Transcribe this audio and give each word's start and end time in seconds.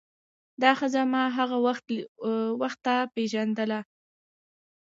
دا 0.61 0.71
ښځه 0.79 1.01
ما 1.13 1.23
له 1.27 1.33
هغه 1.37 1.57
وخته 2.63 2.93
پیژانده. 3.15 3.79